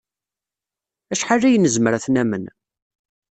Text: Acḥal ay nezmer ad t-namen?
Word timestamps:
Acḥal 1.13 1.41
ay 1.47 1.57
nezmer 1.57 1.93
ad 1.93 2.01
t-namen? 2.05 2.45